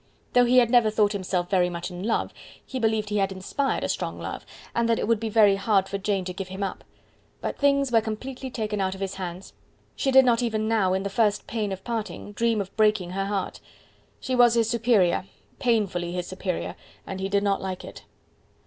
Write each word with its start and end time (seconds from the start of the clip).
Though 0.33 0.45
he 0.45 0.57
had 0.57 0.71
never 0.71 0.89
thought 0.89 1.11
himself 1.11 1.47
very 1.47 1.69
much 1.69 1.91
in 1.91 2.01
love, 2.01 2.33
he 2.65 2.79
believed 2.79 3.09
he 3.09 3.17
had 3.17 3.31
inspired 3.31 3.83
a 3.83 3.87
strong 3.87 4.17
love, 4.17 4.47
and 4.73 4.89
that 4.89 4.97
it 4.97 5.07
would 5.07 5.19
be 5.19 5.29
very 5.29 5.57
hard 5.57 5.87
for 5.87 5.99
Jane 5.99 6.25
to 6.25 6.33
give 6.33 6.47
him 6.47 6.63
up. 6.63 6.83
But 7.39 7.59
things 7.59 7.91
were 7.91 8.01
completely 8.01 8.49
taken 8.49 8.81
out 8.81 8.95
of 8.95 8.99
his 9.01 9.13
hands; 9.13 9.53
she 9.95 10.09
did 10.09 10.25
not 10.25 10.41
even 10.41 10.67
now, 10.67 10.93
in 10.93 11.03
the 11.03 11.09
first 11.11 11.45
pain 11.45 11.71
of 11.71 11.83
parting, 11.83 12.31
dream 12.31 12.59
of 12.61 12.75
breaking 12.75 13.11
her 13.11 13.27
heart. 13.27 13.59
She 14.19 14.33
was 14.33 14.55
his 14.55 14.67
superior, 14.67 15.27
painfully 15.59 16.13
his 16.13 16.25
superior, 16.25 16.75
and 17.05 17.19
he 17.19 17.29
did 17.29 17.43
not 17.43 17.61
like 17.61 17.85
it. 17.85 18.03